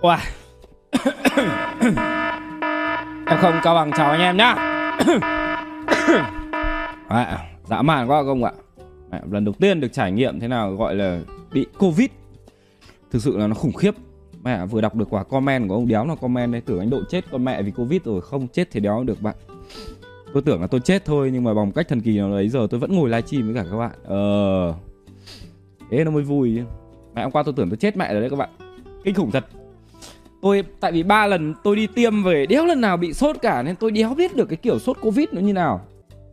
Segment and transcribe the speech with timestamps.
[0.00, 0.18] Wow.
[3.26, 4.54] em không cao bằng chào anh em nhá.
[7.08, 8.52] à, dã man quá không ạ.
[9.10, 11.20] à, lần đầu tiên được trải nghiệm thế nào gọi là
[11.52, 12.08] bị Covid.
[13.10, 13.94] Thực sự là nó khủng khiếp.
[14.42, 17.00] Mẹ vừa đọc được quả comment của ông đéo là comment đấy tưởng anh độ
[17.08, 19.36] chết con mẹ vì Covid rồi không chết thì đéo được bạn.
[20.32, 22.66] Tôi tưởng là tôi chết thôi nhưng mà bằng cách thần kỳ nào đấy giờ
[22.70, 23.92] tôi vẫn ngồi livestream với cả các bạn.
[24.04, 24.74] Ờ.
[25.90, 26.62] Thế nó mới vui.
[27.14, 28.50] Mẹ hôm qua tôi tưởng tôi chết mẹ rồi đấy các bạn.
[29.04, 29.44] Kinh khủng thật
[30.42, 33.62] tôi, tại vì ba lần tôi đi tiêm về, đéo lần nào bị sốt cả,
[33.62, 35.80] nên tôi đéo biết được cái kiểu sốt covid nó như nào.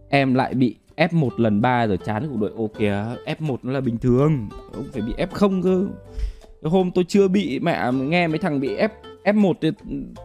[0.10, 3.82] Em lại bị F1 lần 3 rồi chán cuộc đội ô kìa F1 nó là
[3.82, 5.86] bình thường ông phải bị F0 cơ.
[6.62, 8.90] Cái hôm tôi chưa bị, mẹ nghe mấy thằng bị F
[9.24, 9.72] F1 thì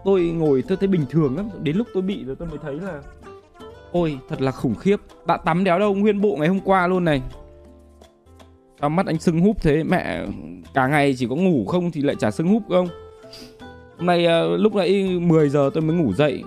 [0.05, 1.49] tôi ngồi tôi thấy bình thường lắm.
[1.63, 3.01] Đến lúc tôi bị rồi tôi mới thấy là,
[3.93, 4.97] ôi, thật là khủng khiếp.
[5.27, 7.23] Đã tắm đéo đâu, nguyên bộ ngày hôm qua luôn này.
[8.81, 10.27] Sao mắt anh sưng húp thế, mẹ
[10.75, 12.89] cả ngày chỉ có ngủ không thì lại chả sưng húp không?
[14.03, 16.43] Hôm nay ờ, lúc nãy 10 giờ tôi mới ngủ dậy.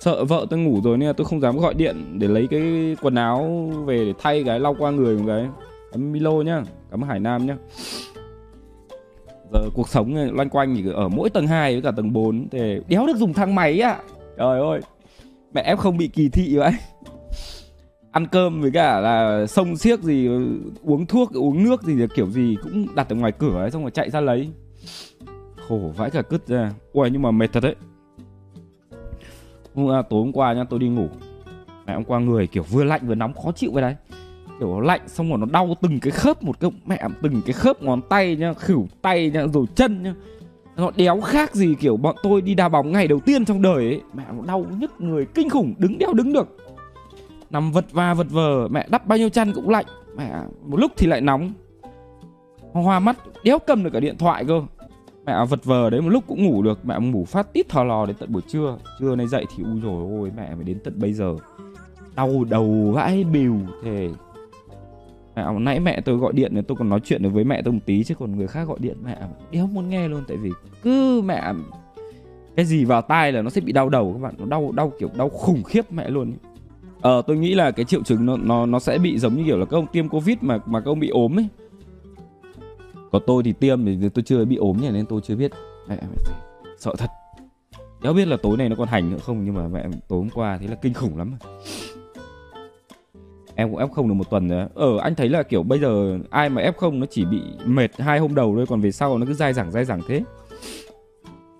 [0.00, 2.96] Sợ vợ tôi ngủ rồi nên là tôi không dám gọi điện Để lấy cái
[3.02, 5.46] quần áo về để thay cái lau qua người một cái.
[5.92, 7.56] Cảm ơn Milo nhá, Cảm ơn Hải Nam nhá.
[9.52, 12.80] Giờ cuộc sống loanh quanh thì ở mỗi tầng 2 với cả tầng 4 Thì
[12.88, 13.98] đéo được dùng thang máy à
[14.38, 14.80] Trời ơi,
[15.54, 16.72] Mẹ em không bị kỳ thị vậy.
[18.10, 20.28] Ăn cơm với cả là sông xiếc gì,
[20.82, 23.90] Uống thuốc, uống nước gì, kiểu gì cũng đặt ở ngoài cửa ấy, Xong rồi
[23.90, 24.50] chạy ra lấy
[25.68, 26.72] khổ vãi cả cứt ra.
[26.92, 27.76] Ui nhưng mà mệt thật đấy.
[29.74, 31.08] Hôm, à, tối hôm qua nhá tôi đi ngủ.
[31.86, 33.96] Mẹ hôm qua người kiểu vừa lạnh vừa nóng khó chịu vậy đấy.
[34.58, 37.82] Kiểu lạnh xong rồi nó đau từng cái khớp một cái mẹ từng cái khớp
[37.82, 40.14] ngón tay nhá khỉu tay nhá rồi chân nhá.
[40.76, 43.76] Nó đéo khác gì kiểu bọn tôi đi đá bóng ngày đầu tiên trong đời
[43.76, 44.00] ấy.
[44.14, 46.56] Mẹ nó đau nhức người kinh khủng đứng đeo đứng được.
[47.50, 49.86] Nằm vật va vật vờ mẹ đắp bao nhiêu chăn cũng lạnh.
[50.16, 50.32] Mẹ
[50.66, 51.52] một lúc thì lại nóng.
[52.72, 54.62] Hoa mắt đéo cầm được cả điện thoại cơ
[55.26, 56.78] mẹ vật vờ đấy, một lúc cũng ngủ được.
[56.84, 58.78] Mẹ ngủ phát tít thò lò đến tận buổi trưa.
[59.00, 61.36] Trưa nay dậy thì u rồi ôi, mẹ phải đến tận bây giờ.
[62.16, 64.10] Đau đầu vãi bìu thề.
[65.36, 67.80] Mẹ, nãy mẹ tôi gọi điện, tôi còn nói chuyện được với mẹ tôi một
[67.86, 68.96] tí chứ còn người khác gọi điện.
[69.04, 69.18] Mẹ
[69.50, 70.50] đéo muốn nghe luôn, tại vì
[70.82, 71.52] cứ mẹ,
[72.56, 74.34] cái gì vào tai là nó sẽ bị đau đầu các bạn.
[74.38, 76.32] Nó đau đau kiểu đau khủng khiếp mẹ luôn
[77.00, 79.58] ờ tôi nghĩ là cái triệu chứng nó nó nó sẽ bị giống như kiểu
[79.58, 81.48] là các ông tiêm covid mà mà các ông bị ốm ấy
[83.14, 85.50] còn tôi thì tiêm thì tôi chưa bị ốm nhỉ nên tôi chưa biết.
[85.88, 86.32] Mẹ, mẹ
[86.78, 87.10] sợ thật.
[88.02, 90.30] Đéo biết là tối này nó còn hành nữa không nhưng mà mẹ tối hôm
[90.34, 91.34] qua thế là kinh khủng lắm.
[93.54, 96.18] Em cũng f không được một tuần rồi ờ anh thấy là kiểu bây giờ
[96.30, 99.18] ai mà f không nó chỉ bị mệt hai hôm đầu thôi còn về sau
[99.18, 100.22] nó cứ dai dẳng dai dẳng thế.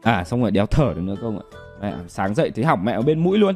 [0.03, 1.45] À xong rồi đéo thở được nữa không ạ?
[1.83, 3.55] Mẹ sáng dậy thấy hỏng mẹ ở bên mũi luôn.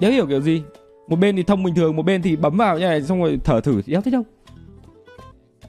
[0.00, 0.62] Đéo hiểu kiểu gì?
[1.08, 3.38] Một bên thì thông bình thường một bên thì bấm vào như này xong rồi
[3.44, 3.82] thở thử.
[3.86, 4.22] Đéo thấy đâu?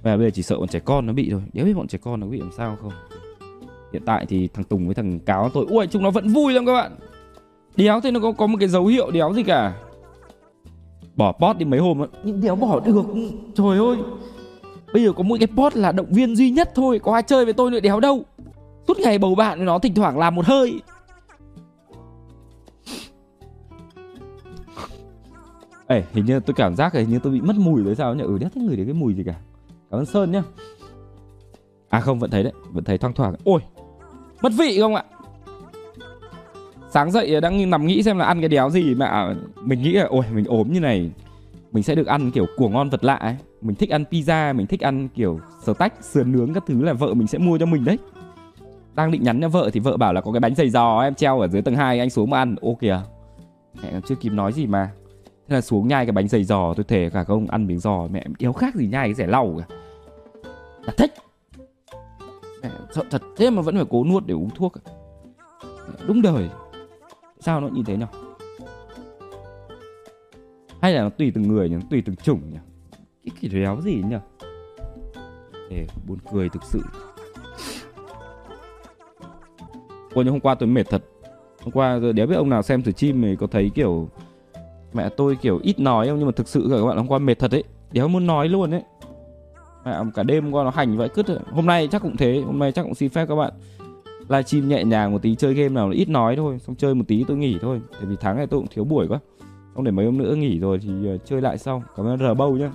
[0.04, 1.42] Và bây giờ chỉ sợ bọn trẻ con nó bị thôi.
[1.54, 2.92] Nếu biết bọn trẻ con nó bị làm sao không?
[3.94, 6.66] Hiện tại thì thằng Tùng với thằng Cáo tôi Ui chúng nó vẫn vui lắm
[6.66, 6.92] các bạn.
[7.76, 9.76] Đéo thì nó có có một cái dấu hiệu đéo gì cả.
[11.16, 13.06] Bỏ post đi mấy hôm Nhưng đéo bỏ được.
[13.56, 13.98] Trời ơi.
[14.94, 17.00] Bây giờ có mỗi cái post là động viên duy nhất thôi.
[17.00, 18.24] Có ai chơi với tôi nữa đéo đâu.
[18.88, 20.82] Suốt ngày bầu bạn với nó thỉnh thoảng làm một hơi.
[25.88, 28.16] Ê, hình như tôi cảm giác là hình như tôi bị mất mùi rồi sao
[28.16, 28.24] nhỉ?
[28.24, 29.36] Ừ, đéo thấy người đấy cái mùi gì cả
[29.92, 30.44] Cảm ơn Sơn nhá.
[31.90, 33.36] À không, vẫn thấy đấy, Vẫn thấy thoang thoảng.
[33.44, 33.62] Ôi,
[34.42, 35.04] Mất vị không ạ?
[36.90, 40.06] Sáng dậy đang nằm nghĩ xem là ăn cái đéo gì mà Mình nghĩ là,
[40.10, 41.12] ôi, mình ốm như này.
[41.72, 43.36] Mình sẽ được ăn kiểu của ngon vật lạ ấy.
[43.62, 46.94] Mình thích ăn pizza, Mình thích ăn kiểu sờ tách Sườn nướng các thứ là
[46.94, 47.98] vợ mình sẽ mua cho mình đấy.
[48.96, 51.16] Đang định nhắn cho vợ thì vợ bảo là có cái bánh giày giò em
[51.16, 52.56] treo ở dưới tầng 2 anh xuống mà ăn.
[52.62, 53.02] Ô kìa,
[53.84, 54.92] Mẹ chưa kịp nói gì mà.
[55.50, 58.08] Thế là xuống nhai cái bánh dày giò, tôi thề cả không ăn miếng giò,
[58.12, 59.76] mẹ đéo khác gì nhai cái rẻ lau cả.
[60.82, 61.14] Là thích.
[62.64, 63.22] Mẹ, sợ thật.
[63.38, 64.74] Thế mà vẫn phải cố nuốt để uống thuốc
[66.08, 66.50] đúng đời.
[67.40, 68.06] Sao nó như thế nhỉ
[70.82, 71.76] hay là nó tùy từng người nhỉ?
[71.76, 72.58] Nó tùy từng chủng nhỉ?
[73.26, 74.16] Cái kiểu đéo gì nhỉ?
[75.70, 76.82] Để buồn cười thực sự.
[80.14, 81.04] Ôi nhưng hôm qua tôi mệt thật.
[81.62, 84.10] Hôm qua đéo biết ông nào xem thử chim thì có thấy kiểu
[84.94, 87.40] Mẹ tôi kiểu ít nói không, Nhưng mà thực sự các bạn hôm qua mệt
[87.40, 87.64] thật ấy.
[87.92, 88.84] Đéo muốn nói luôn ấy.
[89.86, 92.72] Mẹ cả đêm qua nó hành vậy, cứ Hôm nay chắc cũng thế, Hôm nay
[92.72, 93.54] chắc cũng xin phép các bạn
[94.30, 97.04] livestream nhẹ nhàng một tí, chơi game nào là ít nói thôi, Xong chơi một
[97.08, 97.82] tí tôi nghỉ thôi.
[97.92, 99.20] Tại vì tháng này tôi cũng thiếu buổi quá.
[99.76, 101.84] Xong để mấy hôm nữa nghỉ rồi thì ờ, chơi lại sau.
[101.98, 102.72] Cảm ơn R bâu nhá.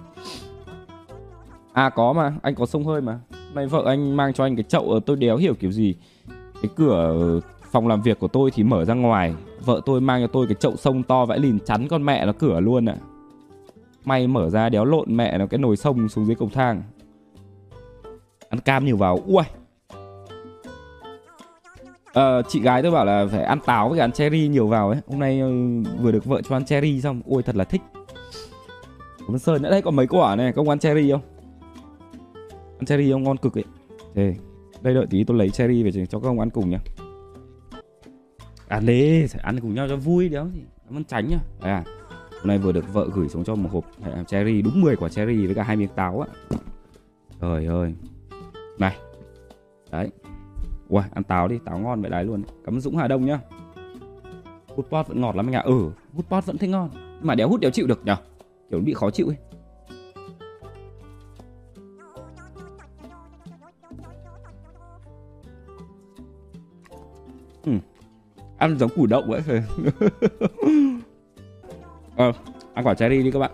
[1.73, 3.19] À có mà, anh có sông hơi mà.
[3.55, 5.95] Nay vợ anh mang cho anh cái chậu ờ, tôi đéo hiểu kiểu gì.
[6.63, 7.41] Cái cửa
[7.75, 9.35] phòng làm việc của tôi thì mở ra ngoài.
[9.65, 12.33] Vợ tôi mang cho tôi cái chậu sông to vãi lìn chắn con mẹ nó
[12.39, 12.97] cửa luôn ạ.
[13.01, 13.05] À.
[14.05, 16.83] May mở ra đéo lộn mẹ nó cái nồi sông xuống dưới cầu thang.
[18.49, 19.19] Ăn cam nhiều vào.
[19.27, 19.43] Ui!
[22.13, 24.99] À, chị gái tôi bảo là phải ăn táo với ăn cherry nhiều vào ấy.
[25.09, 25.49] Hôm nay ờ,
[26.03, 27.21] vừa được vợ cho ăn cherry xong.
[27.29, 27.83] Ôi thật là thích.
[29.19, 30.53] Cảm ơn Sơn nữa đây có mấy quả này.
[30.53, 31.23] Không ăn cherry không?
[32.79, 33.23] Ăn cherry không?
[33.23, 33.65] Ngon cực ấy.
[34.15, 34.35] Thế
[34.83, 36.79] Đây đợi tí tôi lấy cherry về cho các ông ăn cùng nhá.
[38.69, 41.39] Ăn đi Phải ăn cùng nhau cho vui đéo gì Cảm ơn tránh nhá.
[41.61, 41.85] À
[42.31, 45.09] Hôm nay vừa được vợ gửi xuống cho một hộp à, cherry Đúng 10 quả
[45.09, 46.29] cherry với cả hai miếng táo á
[47.41, 47.95] Trời ơi.
[48.79, 48.97] Này.
[49.91, 50.11] Đấy.
[50.89, 52.43] Ui, ăn táo đi, táo ngon vậy đấy luôn.
[52.65, 53.41] Cảm ơn Dũng Hà Đông nhá.
[54.69, 55.63] Hút pot vẫn ngọt lắm anh ạ.
[55.65, 56.91] Ừ, hút pot vẫn thấy ngon.
[56.95, 58.17] Nhưng mà đéo hút đéo chịu được nhở?
[58.71, 59.37] Kiểu bị khó chịu ấy.
[68.65, 69.43] Ăn giống củ đậu vậy
[72.17, 72.33] Ờ,
[72.75, 73.51] ăn quả cherry đi các bạn.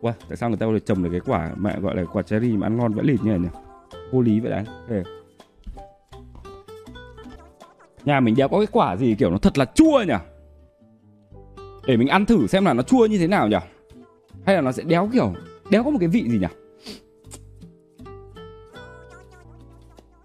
[0.00, 2.56] Ui, tại sao người ta lại trồng được cái quả mẹ gọi là quả cherry
[2.56, 3.48] mà ăn ngon vẫn lịt như này nhỉ?
[4.12, 4.64] Vô lý vậy đấy.
[4.88, 5.02] Okay.
[8.04, 10.14] Nhà mình đéo có cái quả gì kiểu nó thật là chua nhỉ?
[11.86, 13.56] Để mình ăn thử xem là nó chua như thế nào nhỉ?
[14.46, 15.32] Hay là nó sẽ đéo kiểu
[15.70, 16.46] Đéo có một cái vị gì nhỉ?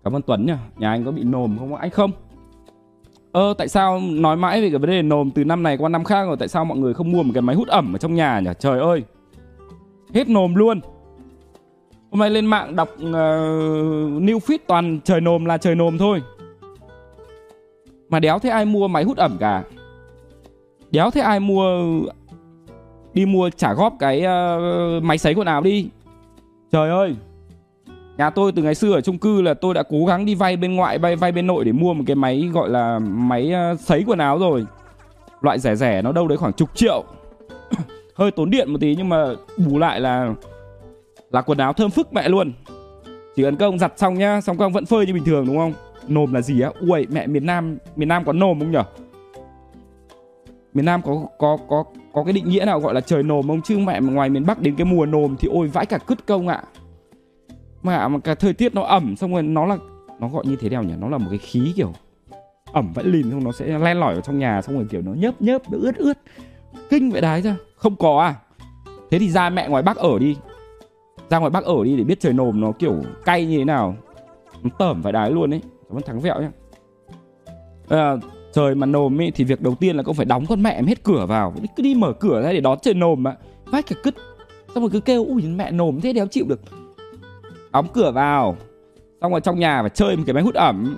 [0.04, 2.12] Cảm ơn Tuấn nhá Nhà anh có bị nồm không anh không?
[3.32, 6.04] Ơ tại sao nói mãi về cái vấn đề nồm từ năm này qua năm
[6.04, 6.38] khác rồi?
[6.40, 8.52] Tại sao mọi người không mua một cái máy hút ẩm ở trong nhà nhỉ?
[8.60, 9.04] Trời ơi!
[10.14, 10.80] Hết nồm luôn.
[12.12, 15.98] Hôm nay lên mạng đọc ờ, uh, New Fit toàn trời nồm là trời nồm
[15.98, 16.22] thôi.
[18.10, 19.64] Mà đéo thấy ai mua máy hút ẩm cả.
[20.92, 21.84] Đéo thấy ai mua
[23.14, 25.90] Đi mua trả góp cái uh, máy sấy quần áo đi.
[26.72, 27.16] Trời ơi!
[28.20, 30.58] Nhà tôi từ ngày xưa ở chung cư là tôi đã cố gắng đi vay
[30.58, 33.76] bên ngoại, vay vay bên nội để mua một cái máy gọi là máy ờ,
[33.80, 34.66] sấy quần áo rồi.
[35.42, 37.04] Loại rẻ rẻ, nó đâu đấy khoảng chục triệu.
[38.16, 39.26] Hơi tốn điện một tí nhưng mà
[39.58, 40.34] bù lại là
[41.32, 42.54] Là quần áo thơm phức mẹ luôn.
[43.36, 45.74] Chỉ cần công giặt xong nhá, Xong công vẫn phơi như bình thường, đúng không?
[46.08, 46.70] Nồm là gì á?
[46.80, 48.84] Ui mẹ, miền nam miền nam có nồm không nhở?
[50.74, 51.84] Miền nam có có có
[52.14, 53.62] có cái định nghĩa nào gọi là trời nồm không?
[53.62, 56.26] Chứ mẹ mà ngoài miền bắc đến cái mùa nồm thì ôi, vãi cả cứt
[56.26, 56.64] công ạ
[57.84, 59.78] mà mà cả thời tiết nó ẩm xong rồi nó là
[60.20, 60.94] nó gọi như thế nào nhỉ?
[61.00, 61.94] Nó là một cái khí kiểu
[62.74, 65.14] ẩm vẫn lìn xong nó sẽ len lỏi vào trong nhà xong rồi kiểu nó
[65.14, 66.18] nhớp nhớp nó ướt ướt.
[66.90, 68.36] Kinh vậy đấy ra không có à.
[69.12, 70.36] Thế thì ra mẹ ngoài bắc ở đi.
[71.30, 72.96] Ra ngoài bắc ở đi để biết trời nồm nó kiểu
[73.26, 73.96] cay như thế nào.
[74.64, 75.62] Nó tởm phải đái luôn ấy.
[75.88, 76.52] Cảm ơn thắng vẹo nhá.
[77.90, 78.16] À,
[78.54, 80.86] trời mà nồm ấy thì việc đầu tiên là cũng phải đóng con mẹ em
[80.86, 81.54] hết cửa vào.
[81.76, 83.36] Cứ đi mở cửa ra để đón trời nồm mà.
[83.66, 84.16] Vách cả cứt.
[84.76, 86.62] Xong rồi cứ kêu ui mẹ nồm thế đéo chịu được
[87.72, 88.56] đóng cửa vào.
[89.22, 90.98] Xong rồi trong nhà phải chơi một cái máy hút ẩm.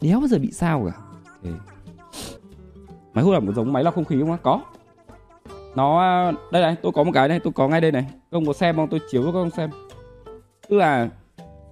[0.00, 0.98] Đéo bao giờ bị sao cả.
[1.44, 1.58] Okay.
[3.14, 4.36] máy hút ẩm có giống máy lọc không khí không á?
[4.42, 4.60] Có.
[5.74, 6.02] Nó,
[6.52, 8.06] đây này, tôi có một cái này, tôi có ngay đây này.
[8.30, 8.88] Ông có xem không?
[8.88, 9.70] Tôi chiếu cho các ông xem.
[10.68, 11.08] Tức là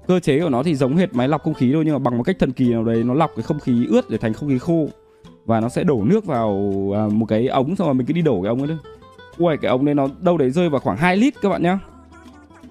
[0.07, 2.19] cơ chế của nó thì giống hệt máy lọc không khí thôi, nhưng mà bằng
[2.19, 4.49] một cách thần kỳ nào đấy, nó lọc cái không khí ướt để thành không
[4.49, 4.89] khí khô.
[5.45, 8.23] Và nó sẽ đổ nước vào à, một cái ống, xong rồi mình cứ đi
[8.23, 8.79] đổ cái ống ấy thôi.
[9.39, 11.79] Ui, cái ống đấy nó đâu đấy rơi vào khoảng 2 lít các bạn nhá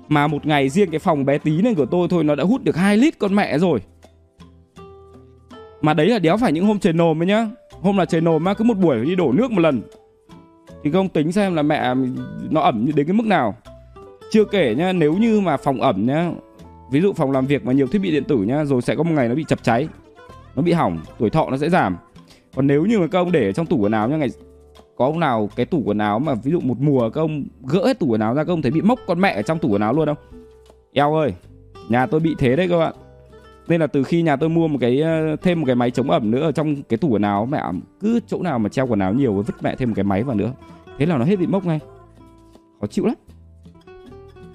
[0.10, 2.64] mà một ngày riêng cái phòng bé tí này của tôi thôi, nó đã hút
[2.64, 3.80] được 2 lít con mẹ rồi.
[5.82, 7.48] Mà đấy là đéo phải những hôm trời nồm ấy nhá.
[7.82, 9.82] Hôm là trời nồm á, cứ một buổi phải đi đổ nước một lần.
[10.84, 11.94] Thì không, tính xem là mẹ
[12.50, 13.56] nó ẩm đến cái mức nào.
[14.32, 16.32] Chưa kể nhá, nếu như mà phòng ẩm nhá,
[16.92, 19.04] ví dụ phòng làm việc mà nhiều thiết bị điện tử nhá, rồi sẽ có
[19.04, 19.88] một ngày nó bị chập cháy,
[20.56, 21.98] nó bị hỏng, tuổi thọ nó sẽ giảm.
[22.56, 24.30] Còn nếu như mà các ông để trong tủ quần áo nhá, ngày
[25.00, 27.86] có ông nào cái tủ quần áo mà ví dụ một mùa các ông gỡ
[27.86, 29.70] hết tủ quần áo ra các ông thấy bị mốc con mẹ ở trong tủ
[29.70, 30.18] quần áo luôn không?
[30.94, 31.34] Eo ơi,
[31.90, 32.94] nhà tôi bị thế đấy các bạn.
[33.68, 36.12] Nên là từ khi nhà tôi mua một cái ờ, thêm một cái máy chống
[36.12, 37.64] ẩm nữa ở trong cái tủ quần áo, mẹ
[38.00, 40.36] cứ chỗ nào mà treo quần áo nhiều vứt mẹ thêm một cái máy vào
[40.36, 40.54] nữa.
[40.98, 41.80] Thế là nó hết bị mốc ngay.
[42.82, 43.16] Khó chịu lắm.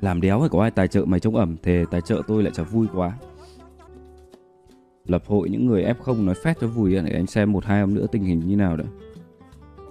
[0.01, 2.53] Làm đéo hay có ai tài trợ máy chống ẩm thì tài trợ tôi lại
[2.55, 3.13] chả vui quá.
[5.07, 7.95] Lập hội những người F0 nói phép cho vui để anh xem một hai hôm
[7.95, 8.87] nữa tình hình như nào đấy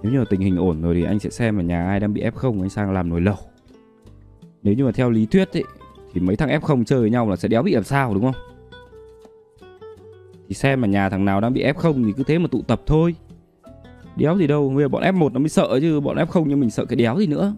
[0.04, 2.22] nếu như tình hình ổn rồi thì anh sẽ xem ở nhà ai đang bị
[2.22, 3.36] F0 anh sang làm nồi lẩu.
[4.62, 5.64] Nếu như mà theo lý thuyết ấy,
[6.12, 8.42] Thì mấy thằng F0 chơi với nhau là sẽ đéo bị làm sao, đúng không?
[10.48, 12.82] Thì xem mà nhà thằng nào đang bị F0 thì cứ thế mà tụ tập
[12.86, 13.14] thôi.
[14.16, 16.70] Đéo gì đâu, Bây giờ bọn F1 nó mới sợ chứ, bọn F0 như mình
[16.70, 17.54] sợ cái đéo gì nữa.